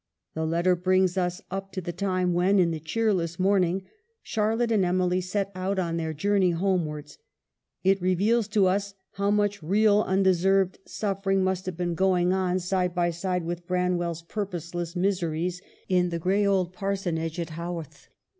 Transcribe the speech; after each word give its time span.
The 0.33 0.47
letter 0.47 0.75
brings 0.75 1.15
us 1.15 1.43
up 1.51 1.71
to 1.73 1.79
the 1.79 1.91
time 1.91 2.33
when— 2.33 2.57
in 2.59 2.71
the 2.71 2.79
cheerless 2.79 3.37
morn 3.37 3.63
ing— 3.63 3.83
Charlotte 4.33 4.71
and 4.71 4.83
Emily 4.83 5.21
set 5.21 5.51
out 5.53 5.77
on 5.77 5.97
their 5.97 6.11
jour 6.11 6.39
ney 6.39 6.49
homewards; 6.49 7.19
it 7.83 8.01
reveals 8.01 8.47
to 8.47 8.65
us 8.65 8.95
how 9.11 9.29
much 9.29 9.61
real 9.61 10.01
undeserved 10.01 10.79
suffering 10.87 11.43
must 11.43 11.67
have 11.67 11.77
been 11.77 11.93
going 11.93 12.33
on 12.33 12.55
134 12.57 12.77
EMILY 12.79 12.87
BRONTE. 12.87 12.89
side 12.89 12.95
by 12.95 13.09
side 13.11 13.45
with 13.45 13.67
Branwell's 13.67 14.23
purposeless 14.23 14.95
miser 14.95 15.35
ies 15.35 15.61
in 15.87 16.09
the 16.09 16.17
gray 16.17 16.47
old 16.47 16.73
parsonage 16.73 17.39
at 17.39 17.51
Haworth. 17.51 18.07